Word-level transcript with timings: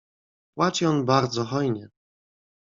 "Płaci 0.55 0.85
on 0.85 1.05
bardzo 1.05 1.43
hojnie." 1.45 1.89